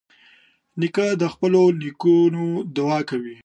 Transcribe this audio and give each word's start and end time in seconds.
نیکه 0.79 1.07
د 1.21 1.23
خپلو 1.33 1.61
نیکونو 1.81 2.43
دعا 2.75 2.99
کوي. 3.09 3.37